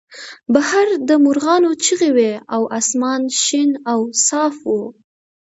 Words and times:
بهر 0.53 0.87
د 1.07 1.09
مرغانو 1.25 1.71
چغې 1.85 2.09
وې 2.17 2.31
او 2.55 2.61
اسمان 2.79 3.21
شین 3.43 3.71
او 3.91 3.99
صاف 4.27 4.55
و 4.65 4.71